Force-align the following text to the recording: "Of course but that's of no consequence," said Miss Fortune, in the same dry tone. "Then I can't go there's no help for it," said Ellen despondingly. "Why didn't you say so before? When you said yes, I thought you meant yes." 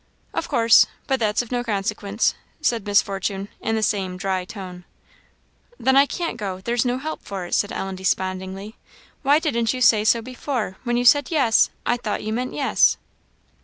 "Of 0.33 0.47
course 0.47 0.87
but 1.05 1.19
that's 1.19 1.43
of 1.43 1.51
no 1.51 1.63
consequence," 1.63 2.33
said 2.59 2.87
Miss 2.87 3.03
Fortune, 3.03 3.49
in 3.61 3.75
the 3.75 3.83
same 3.83 4.17
dry 4.17 4.45
tone. 4.45 4.83
"Then 5.79 5.95
I 5.95 6.07
can't 6.07 6.37
go 6.37 6.59
there's 6.59 6.83
no 6.83 6.97
help 6.97 7.21
for 7.21 7.45
it," 7.45 7.53
said 7.53 7.71
Ellen 7.71 7.97
despondingly. 7.97 8.77
"Why 9.21 9.37
didn't 9.37 9.75
you 9.75 9.79
say 9.81 10.03
so 10.03 10.19
before? 10.19 10.77
When 10.85 10.97
you 10.97 11.05
said 11.05 11.29
yes, 11.29 11.69
I 11.85 11.97
thought 11.97 12.23
you 12.23 12.33
meant 12.33 12.53
yes." 12.55 12.97